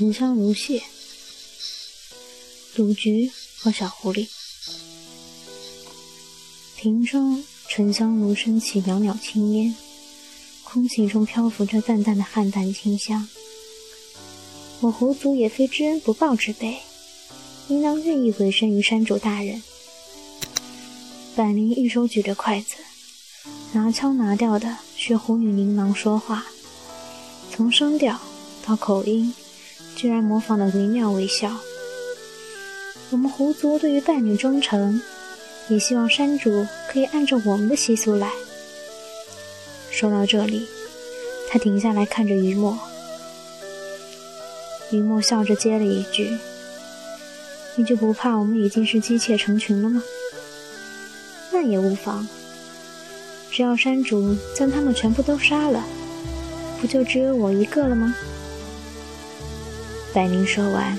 [0.00, 0.82] 沉香如屑，
[2.74, 4.26] 鲁菊和小狐狸。
[6.74, 9.76] 瓶中沉香炉升起袅袅青烟，
[10.64, 13.28] 空气中漂浮着淡淡的菡萏清香。
[14.80, 16.78] 我狐族也非知恩不报之辈，
[17.68, 19.62] 应当愿意委身于山主大人。
[21.36, 22.76] 百灵一手举着筷子，
[23.74, 26.46] 拿腔拿调的学狐女琳琅说话，
[27.52, 28.18] 从声调
[28.64, 29.34] 到口音，
[30.00, 31.54] 居然模仿的惟妙惟肖。
[33.10, 34.98] 我们狐族对于伴侣忠诚，
[35.68, 38.30] 也希望山主可以按照我们的习俗来。
[39.90, 40.66] 说到这里，
[41.50, 42.78] 他停下来看着于墨。
[44.90, 46.38] 于墨笑着接了一句
[47.76, 50.02] ：“你就不怕我们已经是姬妾成群了吗？
[51.52, 52.26] 那也无妨，
[53.50, 55.84] 只要山主将他们全部都杀了，
[56.80, 58.14] 不就只有我一个了吗？”
[60.12, 60.96] 百灵说完，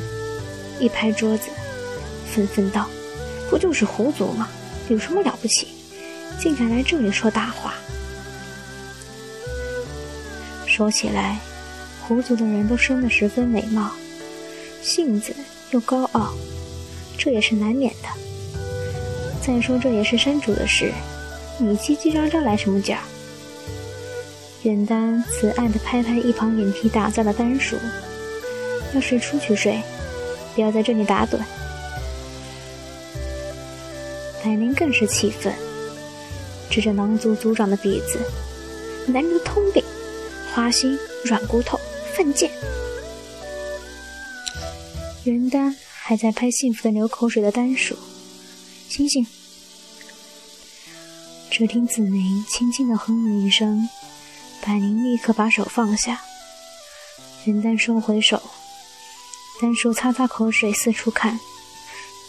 [0.79, 1.49] 一拍桌子，
[2.33, 2.87] 愤愤道
[3.49, 4.49] ：“不就是狐族吗？
[4.87, 5.67] 有什么了不起？
[6.39, 7.73] 竟敢来这里说大话！
[10.65, 11.37] 说起来……”
[12.07, 13.91] 狐族的人都生得十分美貌，
[14.81, 15.33] 性子
[15.69, 16.33] 又高傲，
[17.17, 18.09] 这也是难免的。
[19.41, 20.91] 再说这也是山主的事，
[21.57, 23.01] 你叽叽喳喳来什么劲儿？
[24.63, 27.77] 远丹慈爱地拍拍一旁眼皮打架的丹叔，
[28.93, 29.81] 要睡出去睡，
[30.55, 31.39] 不要在这里打盹。
[34.43, 35.53] 百灵更是气愤，
[36.69, 38.19] 指着狼族族长的鼻子
[39.07, 39.83] ：“男人的通病，
[40.53, 41.79] 花心软骨头。”
[42.13, 42.51] 犯贱！
[45.23, 47.97] 元丹还在拍幸福的流口水的丹鼠，
[48.89, 49.25] 醒醒！
[51.49, 53.87] 只听子明轻轻的哼了一声，
[54.61, 56.19] 百灵立刻把手放下。
[57.45, 58.41] 元丹收回手，
[59.61, 61.39] 三叔擦擦口水，四处看，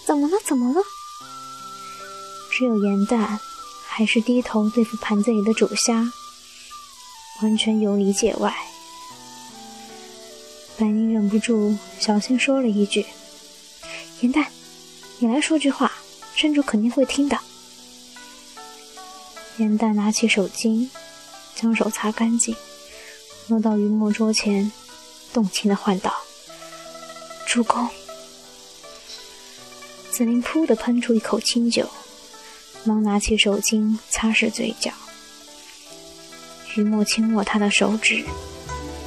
[0.04, 0.36] 怎么了？
[0.44, 0.82] 怎么了？
[2.50, 3.38] 只有元旦
[3.88, 6.12] 还是低头对付盘子里的煮虾，
[7.40, 8.54] 完全游离界外。
[10.76, 13.06] 百灵忍不住小心说了一句
[14.20, 14.44] ：“严旦，
[15.18, 15.90] 你来说句话，
[16.36, 17.38] 山主肯定会听的。”
[19.56, 20.86] 严旦拿起手巾，
[21.54, 22.54] 将手擦干净，
[23.48, 24.70] 落到云墨桌前，
[25.32, 26.14] 动情的唤道
[27.52, 27.86] ：“主公！”
[30.10, 31.86] 紫菱噗的喷出一口清酒，
[32.82, 34.90] 忙拿起手巾擦拭嘴角。
[36.76, 38.24] 余墨轻握他的手指，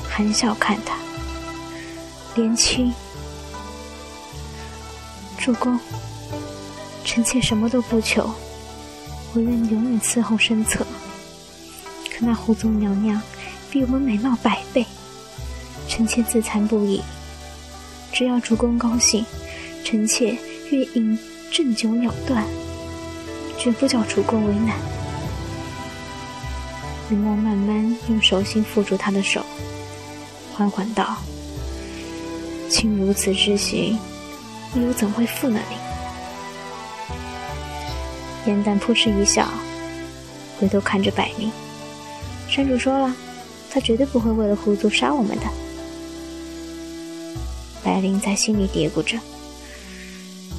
[0.07, 0.95] 含笑看他。
[2.35, 2.93] 莲青，
[5.39, 5.79] 主公，
[7.03, 8.29] 臣妾什么都不求，
[9.33, 10.85] 我愿永远伺候身侧。
[12.11, 13.19] 可那狐族娘娘
[13.71, 14.85] 比我们美貌百倍，
[15.89, 17.01] 臣妾自惭不已。
[18.15, 19.25] 只要主公高兴，
[19.83, 20.37] 臣妾
[20.69, 21.19] 愿饮
[21.51, 22.45] 鸩酒了断，
[23.57, 24.77] 绝不叫主公为难。
[27.09, 29.45] 云墨慢慢用手心抚住他的手，
[30.53, 31.17] 缓缓道。
[32.69, 33.99] 卿如此之行，
[34.75, 35.75] 又怎会负了你？
[38.49, 39.45] 严丹扑哧一笑，
[40.57, 41.51] 回头看着百灵。
[42.47, 43.13] 山主说了，
[43.69, 45.64] 他绝对不会为了狐族杀我们的。
[47.85, 49.19] 白灵在心里嘀咕着：“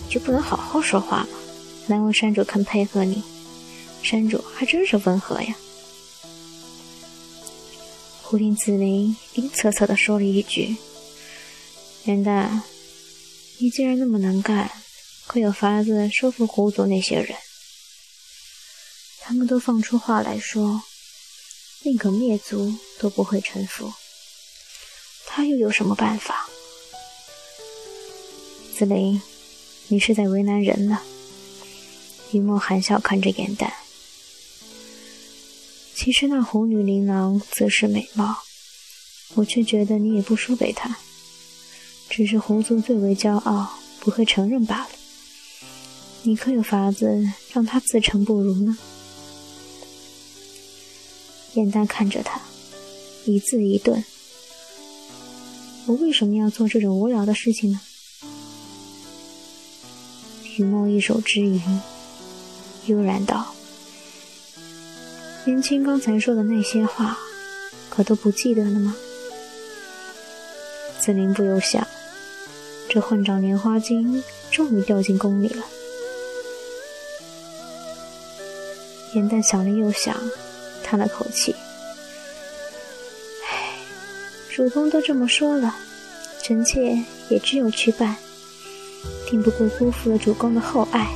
[0.07, 1.29] 你就不能好好说话吗？
[1.89, 3.21] 难为山主肯配合你，
[4.01, 5.57] 山主还真是温和呀。”
[8.23, 10.77] 忽听紫菱阴恻恻地说了一句。
[12.05, 12.61] 元旦，
[13.59, 14.71] 你既然那么能干，
[15.27, 17.37] 可有法子收服狐族那些人？
[19.21, 20.81] 他们都放出话来说，
[21.83, 23.93] 宁可灭族都不会臣服。
[25.27, 26.49] 他又有什么办法？
[28.77, 29.23] 子林，
[29.89, 31.01] 你是在为难人呢。
[32.33, 33.73] 雨墨含笑看着颜淡。
[35.95, 38.37] 其实那红女琳琅自是美貌，
[39.35, 40.95] 我却觉得你也不输给她。
[42.11, 44.91] 只是狐族最为骄傲，不会承认罢了。
[46.25, 48.77] 你可有法子让他自称不如呢？
[51.55, 52.43] 燕丹看着他，
[53.25, 54.05] 一字一顿
[55.87, 57.81] ：“我为什么要做这种无聊的事情呢？”
[60.57, 61.61] 雨墨一手支云，
[62.87, 63.55] 悠然道
[65.45, 67.19] ：“年轻刚才说的那些话，
[67.91, 68.97] 可都不记得了吗？”
[70.99, 71.87] 紫菱不由想。
[72.89, 75.63] 这混账莲花精终于掉进宫里了。
[79.13, 80.17] 严淡想了又想，
[80.83, 81.55] 叹了口气
[83.51, 83.75] ：“唉，
[84.55, 85.77] 主公都这么说了，
[86.43, 88.17] 臣妾也只有去办，
[89.29, 91.09] 定不会辜负了主公的厚爱。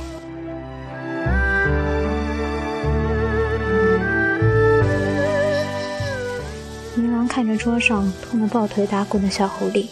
[6.95, 9.87] 明郎看着桌上痛得抱腿打滚的小狐狸，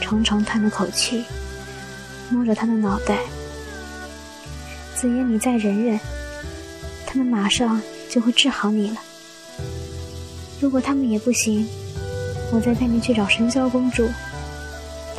[0.00, 1.24] 长长叹了口气，
[2.30, 3.18] 摸着他的脑袋。
[4.94, 5.98] 子言，你再忍忍，
[7.06, 8.96] 他们马上就会治好你了。
[10.60, 11.66] 如果他们也不行，
[12.52, 14.06] 我再带你去找神霄公主，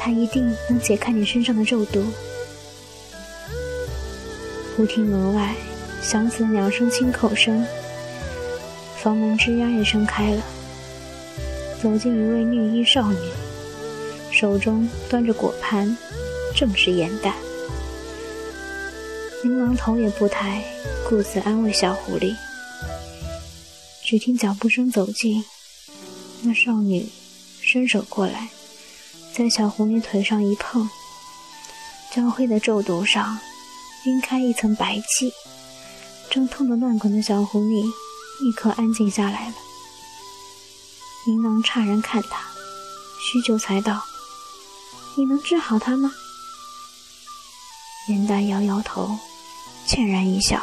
[0.04, 2.04] 他一定能解开你身上的咒毒。
[4.76, 5.54] 忽听门外
[6.02, 7.64] 响起了两声轻口声，
[9.00, 10.44] 房门吱呀一声开了，
[11.80, 13.20] 走进一位绿衣少女，
[14.32, 15.96] 手中端着果盘，
[16.56, 17.36] 正是颜淡。
[19.44, 20.64] 琳琅头也不抬，
[21.08, 22.36] 顾自安慰小狐狸。
[24.04, 25.46] 只听脚步声走近，
[26.42, 27.08] 那少女
[27.62, 28.50] 伸手过来，
[29.36, 30.90] 在小狐狸腿上一碰，
[32.14, 33.40] 焦黑的皱毒上
[34.06, 35.32] 晕开一层白气，
[36.30, 37.84] 正痛得乱滚的小狐狸
[38.42, 39.56] 立刻安静下来了。
[41.26, 42.42] 琳琅诧然看他，
[43.20, 44.04] 许久才道
[45.18, 46.12] ：“你能治好他吗？”
[48.10, 49.18] 严丹摇摇头。
[49.88, 50.62] 歉然一笑，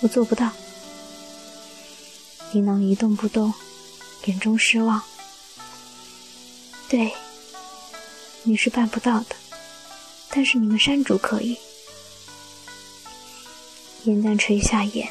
[0.00, 0.50] 我做不到。
[2.52, 3.52] 琳琅一动不动，
[4.24, 5.02] 眼中失望。
[6.88, 7.12] 对，
[8.44, 9.36] 你是办不到的，
[10.28, 11.56] 但是你们山主可以。
[14.04, 15.08] 颜淡垂下眼，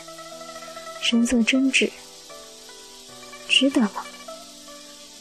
[1.01, 1.89] 神色真挚。
[3.47, 4.03] 值得吗？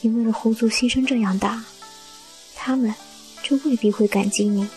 [0.01, 1.65] 你为了狐族牺牲这样大，
[2.57, 2.93] 他们
[3.43, 4.69] 就未必会感激你。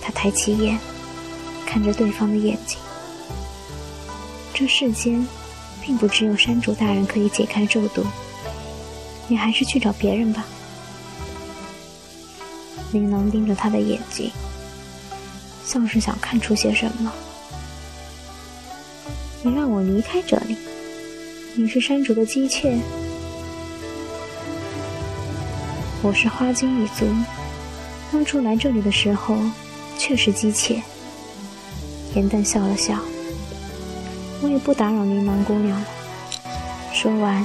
[0.00, 0.78] 他抬起眼，
[1.66, 2.78] 看着对方的眼睛。
[4.54, 5.26] 这世间，
[5.82, 8.02] 并不只有山主大人可以解开咒毒，
[9.26, 10.44] 你还是去找别人吧。
[12.92, 14.30] 琳琅盯着他的眼睛，
[15.64, 17.12] 像是想看出些什么。
[19.42, 20.56] 你让我离开这里？
[21.54, 22.78] 你是山竹的姬妾？
[26.02, 27.06] 我是花精一族，
[28.12, 29.36] 当初来这里的时候。
[30.00, 30.80] 确实姬妾。
[32.14, 32.96] 颜淡笑了笑，
[34.40, 35.86] 我也不打扰琳琅姑娘了。
[36.92, 37.44] 说完，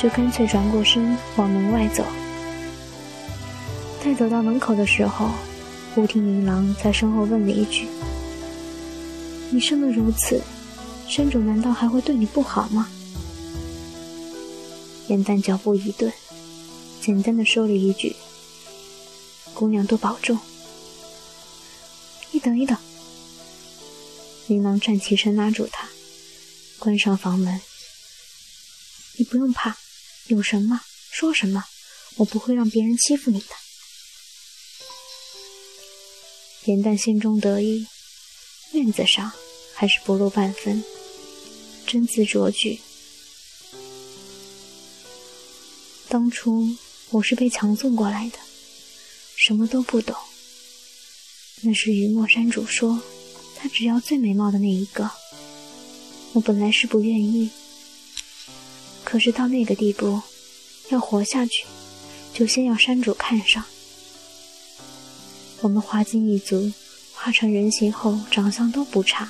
[0.00, 2.04] 就干脆转过身往门外走。
[4.08, 5.30] 待走到门口的时候，
[5.94, 7.86] 忽听琳琅在身后问了一句
[9.52, 10.42] ：“你生得如此，
[11.06, 12.88] 山主难道还会对你不好吗？”
[15.08, 16.10] 颜淡脚步一顿，
[17.02, 18.16] 简单的说了一句
[19.52, 20.38] ：“姑娘多保重。”
[22.32, 22.74] 你等一等，
[24.46, 25.86] 琳琅站起身拉住他，
[26.78, 27.60] 关上房门。
[29.18, 29.76] 你不用怕，
[30.28, 31.62] 有什么说什么，
[32.16, 33.46] 我不会让别人欺负你的。
[36.64, 37.86] 颜淡心中得意，
[38.72, 39.30] 面子上
[39.74, 40.82] 还是不露半分，
[41.86, 42.80] 真字拙句。
[46.08, 46.68] 当初
[47.10, 48.38] 我是被强送过来的，
[49.36, 50.14] 什么都不懂。
[51.62, 53.00] 那是雨墨山主说，
[53.56, 55.10] 他只要最美貌的那一个。
[56.34, 57.50] 我本来是不愿意，
[59.04, 60.20] 可是到那个地步，
[60.90, 61.64] 要活下去，
[62.34, 63.64] 就先要山主看上。
[65.60, 66.72] 我们花精一族
[67.14, 69.28] 化成人形后，长相都不差。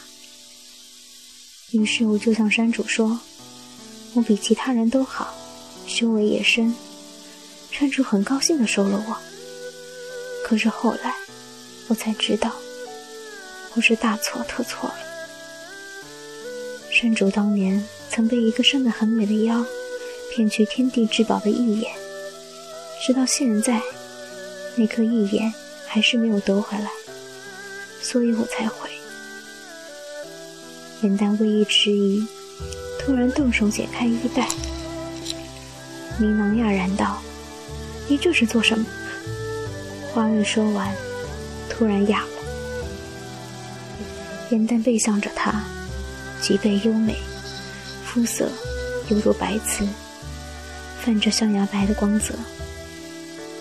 [1.72, 3.18] 于是我就向山主说，
[4.14, 5.34] 我比其他人都好，
[5.86, 6.74] 修为也深。
[7.70, 9.16] 山主很高兴的收了我。
[10.44, 11.14] 可是后来。
[11.90, 12.52] 我才知道，
[13.74, 14.94] 我是大错特错了。
[16.90, 19.64] 山主当年曾被一个生得很美的妖
[20.30, 21.90] 骗去天地至宝的玉眼，
[23.00, 23.80] 直到现在，
[24.76, 25.50] 那颗玉眼
[25.88, 26.90] 还是没有夺回来，
[28.02, 28.90] 所以我才会。
[31.00, 32.26] 颜淡微一迟疑，
[33.00, 34.46] 突然动手解开衣带。
[36.18, 37.22] 明琅讶然道
[38.06, 38.84] ：“你这是做什么？”
[40.12, 40.94] 话未说完。
[41.70, 42.28] 突然哑了，
[44.50, 45.64] 颜淡背向着他，
[46.42, 47.16] 脊背优美，
[48.04, 48.50] 肤色
[49.08, 49.86] 犹如白瓷，
[51.00, 52.34] 泛着象牙白的光泽。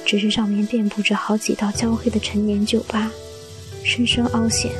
[0.07, 3.11] 只是上面遍布着好几道焦黑的陈年旧疤，
[3.83, 4.71] 深深凹陷，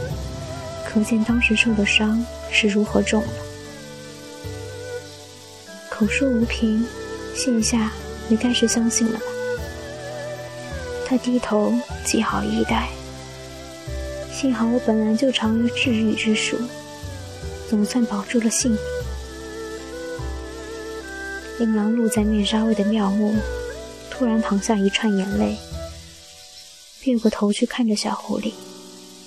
[0.86, 3.30] 可见当时受的伤是如何重了。
[5.90, 6.88] 口说无凭，
[7.36, 7.92] 现下
[8.30, 9.26] 你该是相信了吧？
[11.06, 11.74] 他低头
[12.06, 12.88] 系好衣带。
[14.32, 16.58] 幸好我本来就长于治愈之术，
[17.70, 18.80] 总算保住了性命。
[21.60, 23.36] 令郎露在面纱外的妙目，
[24.18, 25.56] 突然淌下一串眼泪，
[27.00, 28.52] 别过头去看着小狐狸，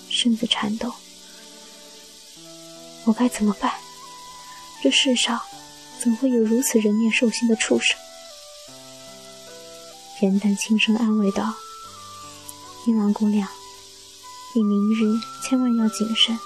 [0.09, 0.93] 身子颤抖。
[3.05, 3.73] 我该怎么办？
[4.83, 5.41] 这世上
[6.01, 7.97] 怎会有如此人面兽心的畜生？
[10.23, 11.55] 元旦轻声安慰道
[12.89, 13.49] ：“英郎姑娘，
[14.57, 16.37] 你明日千万要谨慎。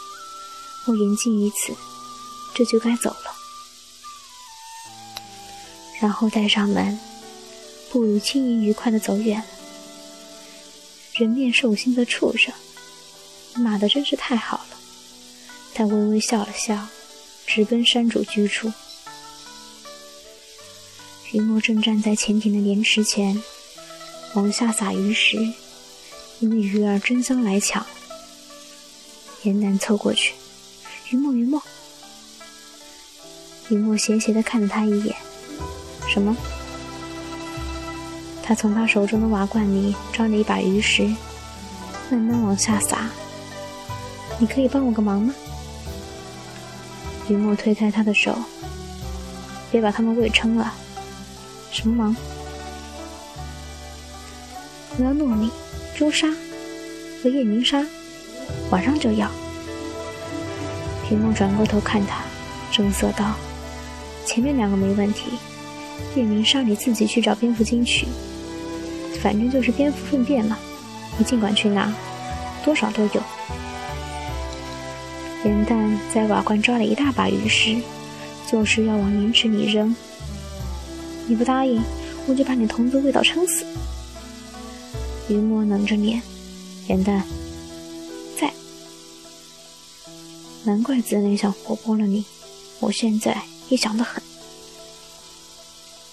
[0.86, 1.74] 我言尽于此，
[2.54, 3.34] 这就该走了。”
[5.98, 7.00] 然后带上门，
[7.94, 9.46] 步如轻盈愉快的走远了。
[11.12, 12.52] 人面兽心的畜生，
[13.54, 14.76] 骂的真是太好了。
[15.72, 16.88] 他微微笑了笑，
[17.46, 18.72] 直奔山主居处。
[21.30, 23.40] 云墨正站在潜艇的莲池前。
[24.34, 25.36] 往下撒鱼食，
[26.40, 27.86] 因为鱼儿争相来抢。
[29.44, 30.34] 严南凑过去，
[31.10, 31.62] 云墨，云墨。
[33.68, 35.14] 云墨斜斜地看了他一眼，
[36.08, 36.36] 什么？
[38.46, 41.04] 他从他手中的瓦罐里抓了一把鱼食，
[42.10, 43.08] 慢慢往下撒。
[44.38, 45.34] 你可以帮我个忙吗？
[47.28, 48.36] 云墨推开他的手，
[49.70, 50.74] 别把他们喂撑了。
[51.72, 52.14] 什么忙？
[54.98, 55.50] 我要糯米、
[55.96, 56.28] 朱砂
[57.22, 57.82] 和夜明砂，
[58.70, 59.30] 晚上就要。
[61.10, 62.22] 云墨转过头看他，
[62.70, 63.34] 正色道
[64.26, 65.30] ：“前面两个没问题，
[66.14, 68.06] 夜明砂你自己去找蝙蝠精取，
[69.24, 70.58] 反正就是蝙蝠粪便嘛，
[71.16, 71.90] 你尽管去拿，
[72.62, 73.22] 多少都有。”
[75.44, 77.76] 元旦在瓦罐抓了一大把鱼食，
[78.46, 79.96] 就是要往盐池里扔。
[81.26, 81.82] 你不答应，
[82.26, 83.64] 我就把你童子喂到撑死。
[85.28, 86.20] 云墨冷着脸，
[86.88, 87.22] 元旦
[88.38, 88.52] 在，
[90.64, 92.26] 难怪子雷想活剥了你，
[92.80, 93.34] 我现在
[93.70, 94.22] 也想得很。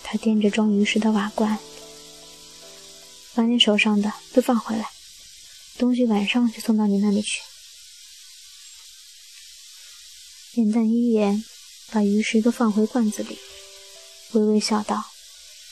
[0.02, 1.58] 他掂着装鱼食的瓦罐，
[3.34, 4.90] 把你手上的都放回来，
[5.78, 7.42] 东西晚上就送到你那里去。
[10.56, 11.44] 元旦一眼
[11.92, 13.38] 把鱼食都放回罐子里，
[14.34, 15.06] 微微笑道：“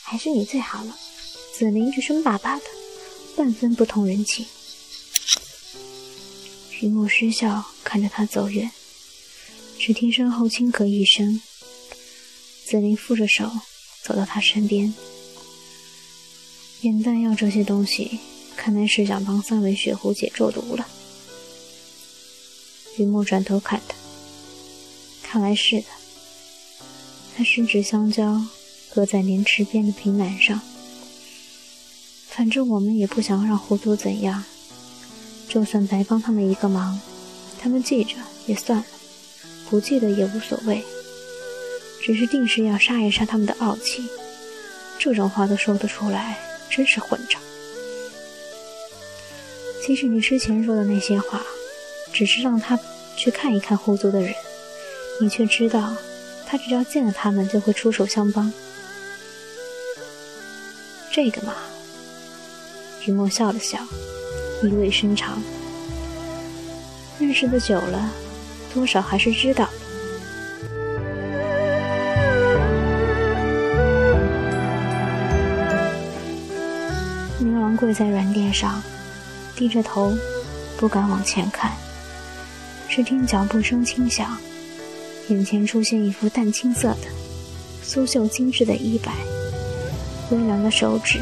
[0.02, 0.98] 还是你最好了，
[1.56, 2.64] 子林却凶巴巴的。”
[3.36, 4.44] 半分不通人情。
[6.80, 8.70] 云墨失笑，看着他走远，
[9.78, 11.40] 只听身后轻咳一声，
[12.66, 13.50] 紫菱负着手
[14.02, 14.92] 走到他身边。
[16.82, 18.18] 眼淡要这些东西，
[18.56, 20.86] 看来是想帮三尾雪狐解咒毒了。
[22.96, 23.94] 云墨转头看他，
[25.22, 25.86] 看来是的。
[27.36, 28.42] 他伸指香蕉
[28.94, 30.60] 搁在莲池边的平板上。
[32.28, 34.42] 反正我们也不想让狐族怎样，
[35.48, 36.98] 就算白帮他们一个忙，
[37.60, 38.86] 他们记着也算了，
[39.68, 40.82] 不记得也无所谓。
[42.02, 44.02] 只是定是要杀一杀他们的傲气，
[44.98, 46.38] 这种话都说得出来，
[46.70, 47.42] 真是混账。
[49.82, 51.42] 其实你之前说的那些话，
[52.12, 52.78] 只是让他
[53.16, 54.32] 去看一看狐族的人，
[55.20, 55.96] 你却知道，
[56.46, 58.52] 他只要见了他们就会出手相帮。
[61.10, 61.54] 这个嘛。
[63.06, 63.78] 雨墨笑了笑，
[64.62, 65.42] 意味深长。
[67.18, 68.12] 认识的久了，
[68.74, 69.68] 多少还是知道。
[69.88, 69.89] 明
[77.80, 78.82] 跪在软垫上，
[79.56, 80.12] 低着头，
[80.76, 81.72] 不敢往前看。
[82.88, 84.36] 只听脚步声轻响，
[85.28, 87.08] 眼前出现一副淡青色的、
[87.82, 89.12] 苏绣精致的衣摆，
[90.30, 91.18] 微凉的手指。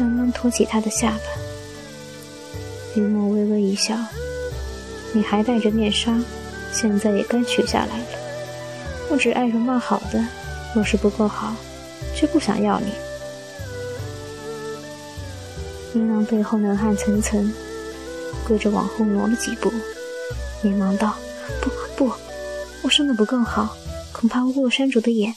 [0.00, 1.24] 慢慢托起他的下巴，
[2.94, 3.96] 雨墨微微一笑
[5.12, 6.16] ：“你还戴着面纱，
[6.72, 8.06] 现在也该取下来了。
[9.10, 10.24] 我只爱容貌好的，
[10.72, 11.52] 若是不够好，
[12.14, 12.92] 却不想要你。”
[15.94, 17.50] 明郎背后冷汗涔涔，
[18.46, 19.72] 跪着往后挪了几步，
[20.62, 21.16] 连忙道
[21.62, 22.12] ：“不不，
[22.82, 23.74] 我生的不够好，
[24.12, 25.34] 恐怕误了山主的眼。”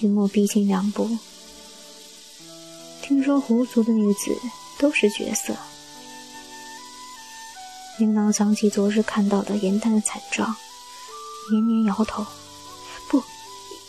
[0.00, 1.08] 雨墨逼近两步。
[3.02, 4.36] 听说狐族的女子
[4.78, 5.54] 都是绝色。
[7.98, 10.56] 铃郎想起昨日看到的严丹的惨状，
[11.50, 12.26] 连连摇头
[13.10, 13.22] ：“不，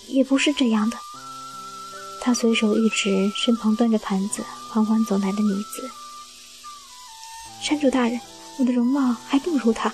[0.07, 0.97] 也不是这样的。”
[2.23, 5.89] 他随手一指身旁端着盘子缓缓走来的女子
[7.59, 8.21] ：“山主大人，
[8.59, 9.91] 我的容貌还不如她。”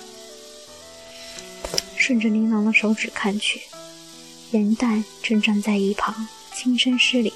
[1.95, 3.61] 顺着琳琅的手指看去，
[4.51, 7.31] 颜淡正站在一旁，轻声施礼：“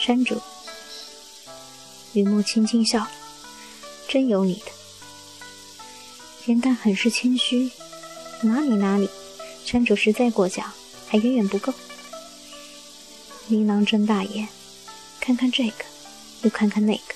[0.00, 0.40] 山主。”
[2.14, 3.06] 雨墨轻轻笑，
[4.08, 4.72] 真有你的。
[6.46, 7.70] 颜淡很是谦虚，
[8.40, 9.10] 哪里哪里，
[9.66, 10.72] 山主实在过奖，
[11.06, 11.72] 还远远不够。
[13.48, 14.46] 琳琅睁大眼，
[15.18, 15.84] 看看这个，
[16.42, 17.14] 又看看那个，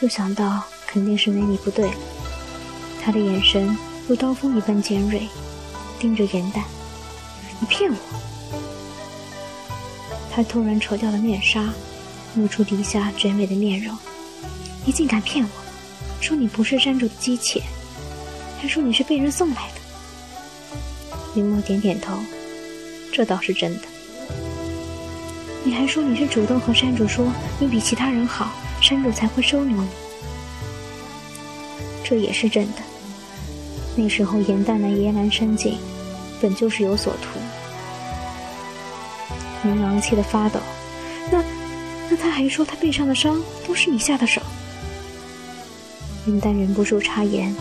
[0.00, 1.94] 就想到肯定是哪里不对了。
[3.02, 5.26] 他的眼神如刀锋一般尖锐，
[5.98, 6.62] 盯着严旦
[7.58, 7.96] ：“你骗我！”
[10.30, 11.74] 他突然扯掉了面纱，
[12.36, 13.98] 露出底下绝美的面容
[14.86, 15.50] ：“你竟敢骗我，
[16.22, 17.60] 说你不是山主的姬妾，
[18.60, 19.80] 还说你是被人送来的。”
[21.34, 22.16] 云墨点点头
[23.12, 23.82] ：“这倒是真的。”
[25.66, 27.26] 你还说你是主动和山主说
[27.58, 29.88] 你比其他人好，山主才会收留你，
[32.04, 32.78] 这也是真的。
[33.96, 35.76] 那时候严淡的野兰山境
[36.40, 37.40] 本就是有所图，
[39.64, 40.60] 明狼气得发抖。
[41.32, 41.42] 那
[42.08, 44.40] 那他还说他背上的伤都是你下的手。
[46.26, 47.52] 严淡忍不住插言：“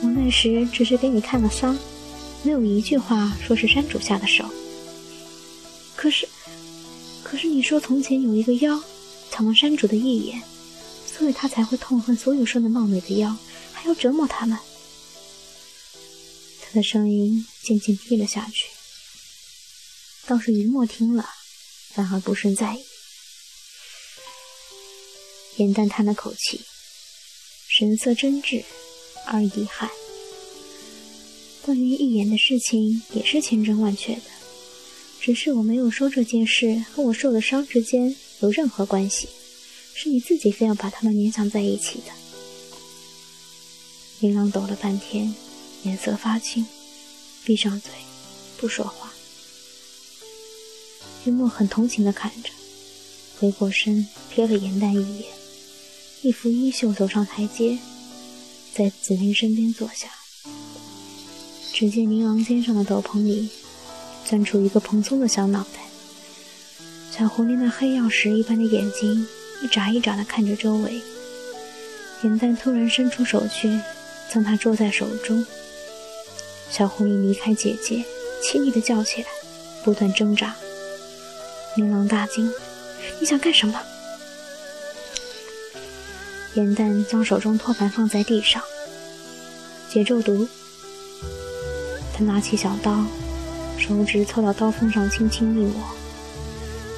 [0.00, 1.76] 我那时只是给你看了伤，
[2.44, 4.44] 没有一句话说是山主下的手。”
[6.00, 6.26] 可是，
[7.22, 8.82] 可是你说从前有一个妖
[9.30, 10.42] 抢了山主的一眼，
[11.06, 13.36] 所以他才会痛恨所有生得貌美的妖，
[13.74, 14.58] 还要折磨他们。
[16.62, 18.68] 他的声音渐渐低了下去。
[20.26, 21.28] 倒是云墨听了，
[21.92, 22.80] 反而不甚在意。
[25.56, 26.62] 严淡叹了口气，
[27.68, 28.64] 神色真挚
[29.26, 29.90] 而遗憾。
[31.60, 34.22] 关于一眼的事情，也是千真万确的。
[35.20, 39.28] 只是我没有说这件事和我受的伤之间有任何关系，
[39.94, 42.12] 是你自己非要把他们勉强在一起的。
[44.20, 45.34] 琳琅抖了半天，
[45.82, 46.66] 脸色发青，
[47.44, 47.90] 闭上嘴，
[48.56, 49.12] 不说话。
[51.26, 52.48] 云墨很同情地看着，
[53.38, 55.26] 回过身瞥了严淡一眼，
[56.22, 57.78] 一拂衣袖走上台阶，
[58.74, 60.08] 在紫菱身边坐下。
[61.74, 63.50] 只见宁郎肩上的斗篷里。
[64.30, 65.80] 钻出一个蓬松的小脑袋，
[67.10, 69.26] 小狐狸那黑曜石一般的眼睛
[69.60, 71.02] 一眨一眨地看着周围。
[72.22, 73.76] 颜淡突然伸出手去，
[74.32, 75.44] 将它捉在手中。
[76.70, 78.04] 小狐狸离开姐姐，
[78.40, 79.26] 凄厉地叫起来，
[79.82, 80.54] 不断挣扎。
[81.76, 82.48] 明狼大惊
[83.18, 83.82] ：“你想干什么？”
[86.54, 88.62] 颜淡将手中托盘放在地上，
[89.88, 90.46] 解咒毒。
[92.16, 93.04] 他拿起小刀。
[93.80, 95.74] 手指凑到刀锋上，轻轻一抹，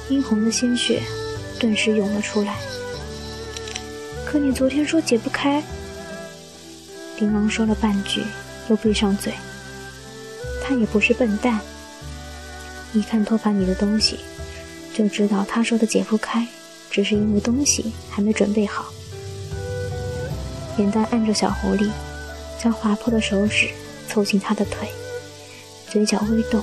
[0.09, 1.01] 殷红的鲜血
[1.59, 2.57] 顿时涌了出来。
[4.25, 5.63] 可你昨天说解不开，
[7.17, 8.21] 林王说了半句，
[8.69, 9.33] 又闭上嘴。
[10.61, 11.59] 他也不是笨蛋，
[12.93, 14.19] 一看托盘里的东西，
[14.93, 16.45] 就知道他说的解不开，
[16.91, 18.85] 只是因为东西还没准备好。
[20.77, 21.89] 严丹按着小狐狸，
[22.61, 23.69] 将划破的手指
[24.07, 24.87] 凑近他的腿。
[25.93, 26.59] 嘴角微动，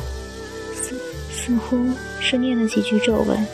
[0.75, 1.01] 似
[1.33, 1.87] 似乎
[2.21, 3.47] 是念了几句咒文。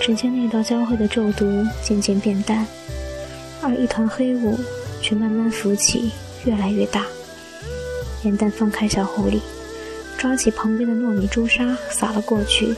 [0.00, 2.66] 只见那道交汇的咒毒渐渐变淡，
[3.62, 4.58] 而一团黑雾
[5.00, 6.10] 却慢慢浮起，
[6.44, 7.06] 越来越大。
[8.24, 9.38] 颜淡放开小狐狸，
[10.18, 12.74] 抓起旁边的糯米朱砂撒了过去，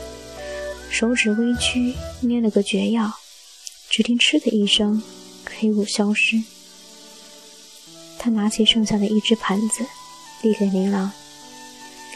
[0.91, 3.11] 手指微屈，捏了个绝药。
[3.89, 5.03] 只听“嗤”的一声，
[5.59, 6.43] 黑雾消失。
[8.19, 9.83] 他拿起剩下的一只盘子，
[10.43, 11.11] 递给琳琅。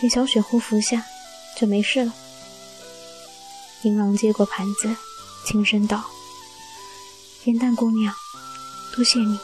[0.01, 1.05] 给小雪狐服下，
[1.59, 2.13] 就没事了。
[3.83, 4.97] 银狼接过盘子，
[5.45, 6.03] 轻声道
[7.45, 8.15] ：“烟蛋姑娘，
[8.95, 9.39] 多谢你。”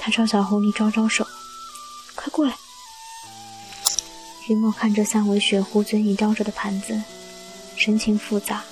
[0.00, 1.24] 他朝小狐狸招招手
[2.16, 2.56] ：“快过来。”
[4.48, 7.00] 云墨看着三尾雪狐嘴里叼着的盘子，
[7.76, 8.64] 神情复杂。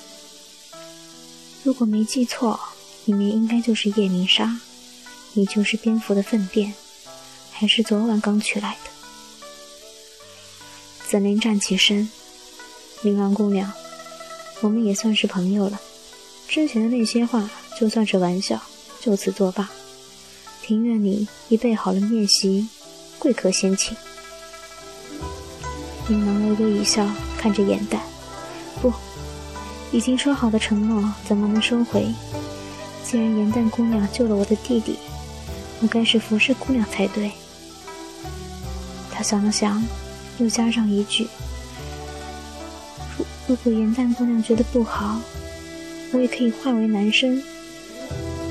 [1.63, 2.59] 如果没记错，
[3.05, 4.59] 里面应该就是夜明砂，
[5.35, 6.75] 也就是蝙蝠的粪便，
[7.53, 8.96] 还是昨晚刚取来的。
[11.09, 12.11] 紫菱站起身，
[13.01, 13.73] 明郎姑娘，
[14.61, 15.81] 我们也算是朋友了。
[16.49, 18.61] 之前的那些话，就算是玩笑，
[19.01, 19.71] 就此作罢。
[20.63, 22.67] 庭院里已备好了宴席，
[23.21, 23.97] 贵客先请。
[26.09, 28.03] 明郎微微一笑，看着严淡，
[28.83, 28.93] 不，
[29.93, 32.13] 已经说好的承诺，怎么能收回？
[33.05, 34.99] 既然严淡姑娘救了我的弟弟，
[35.81, 37.31] 我该是服侍姑娘才对。
[39.13, 39.81] 他想了想。
[40.39, 41.27] 又加上一句
[43.17, 45.21] ：“如如果严淡姑娘觉得不好，
[46.13, 47.43] 我也可以化为男生，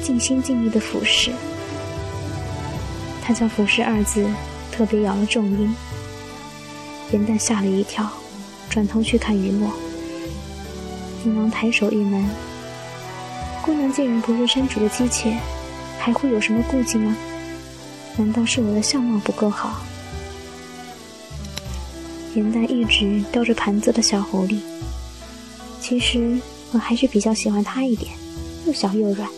[0.01, 1.31] 尽心尽力的服侍。”
[3.21, 4.25] 他将“服侍”二字
[4.71, 5.75] 特别咬了重音。
[7.11, 8.09] 严淡吓了一跳，
[8.69, 9.71] 转头去看雨墨。
[11.23, 12.29] 锦囊抬手一拦
[13.61, 15.37] ：“姑娘既然不是山主的姬妾，
[15.99, 17.15] 还会有什么顾忌吗？
[18.17, 19.81] 难道是我的相貌不够好？”
[22.35, 24.59] 严丹一直叼着盘子的小狐狸，
[25.81, 26.37] 其实
[26.73, 28.13] 我还是比较喜欢它一点，
[28.67, 29.29] 又小又软。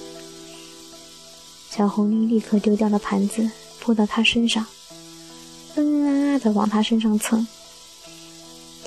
[1.70, 3.48] 小狐狸立刻丢掉了盘子，
[3.80, 4.66] 扑到他身上，
[5.76, 7.46] 嗯啊啊的往他身上蹭。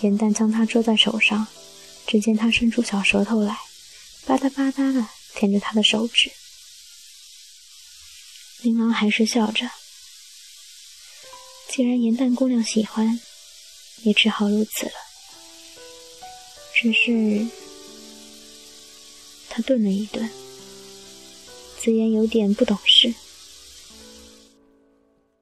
[0.01, 1.47] 严蛋将它捉在手上，
[2.05, 3.57] 只见它伸出小舌头来，
[4.27, 6.33] 吧嗒吧嗒的舔着他的手指。
[8.63, 9.71] 琳琅还是笑着，
[11.69, 13.21] 既然严蛋姑娘喜欢，
[14.03, 14.93] 也只好如此了。
[16.75, 17.47] 只是，
[19.49, 20.29] 他顿了一顿。
[21.79, 23.13] 紫妍有点不懂事。